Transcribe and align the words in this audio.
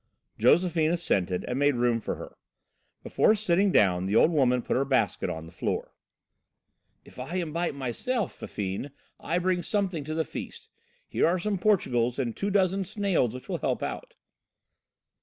Josephine 0.39 0.89
assented 0.89 1.43
and 1.43 1.59
made 1.59 1.75
room 1.75 2.01
for 2.01 2.15
her. 2.15 2.35
Before 3.03 3.35
sitting 3.35 3.71
down 3.71 4.07
the 4.07 4.15
old 4.15 4.31
woman 4.31 4.63
put 4.63 4.73
her 4.75 4.83
basket 4.83 5.29
on 5.29 5.45
the 5.45 5.51
floor. 5.51 5.93
"If 7.05 7.19
I 7.19 7.35
invite 7.35 7.75
myself, 7.75 8.33
Fifine, 8.33 8.89
I 9.19 9.37
bring 9.37 9.61
something 9.61 10.03
to 10.05 10.15
the 10.15 10.25
feast. 10.25 10.69
Here 11.07 11.27
are 11.27 11.37
some 11.37 11.59
portugals 11.59 12.17
and 12.17 12.35
two 12.35 12.49
dozen 12.49 12.83
snails 12.83 13.35
which 13.35 13.47
will 13.47 13.59
help 13.59 13.83
out." 13.83 14.15